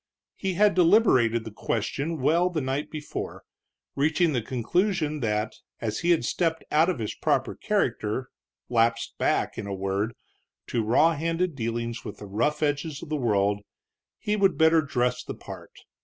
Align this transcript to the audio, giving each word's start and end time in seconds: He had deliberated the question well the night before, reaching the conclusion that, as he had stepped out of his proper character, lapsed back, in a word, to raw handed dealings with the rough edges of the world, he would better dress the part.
He 0.35 0.55
had 0.55 0.73
deliberated 0.73 1.43
the 1.45 1.51
question 1.51 2.19
well 2.19 2.49
the 2.49 2.59
night 2.59 2.89
before, 2.89 3.43
reaching 3.95 4.33
the 4.33 4.41
conclusion 4.41 5.19
that, 5.19 5.53
as 5.79 5.99
he 5.99 6.09
had 6.09 6.25
stepped 6.25 6.63
out 6.71 6.89
of 6.89 6.97
his 6.97 7.13
proper 7.13 7.53
character, 7.53 8.31
lapsed 8.67 9.15
back, 9.19 9.59
in 9.59 9.67
a 9.67 9.75
word, 9.75 10.15
to 10.69 10.83
raw 10.83 11.13
handed 11.13 11.53
dealings 11.53 12.03
with 12.03 12.17
the 12.17 12.25
rough 12.25 12.63
edges 12.63 13.03
of 13.03 13.09
the 13.09 13.15
world, 13.15 13.59
he 14.17 14.35
would 14.35 14.57
better 14.57 14.81
dress 14.81 15.23
the 15.23 15.35
part. 15.35 15.77